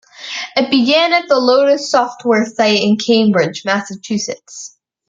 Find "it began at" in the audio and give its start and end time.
0.57-1.27